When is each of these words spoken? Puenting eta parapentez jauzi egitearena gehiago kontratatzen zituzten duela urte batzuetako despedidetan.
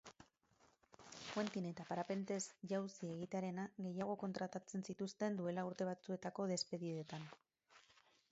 Puenting 1.33 1.65
eta 1.71 1.83
parapentez 1.89 2.39
jauzi 2.71 3.09
egitearena 3.17 3.65
gehiago 3.87 4.15
kontratatzen 4.23 4.85
zituzten 4.93 5.37
duela 5.41 5.67
urte 5.73 5.87
batzuetako 5.91 6.47
despedidetan. 6.53 7.29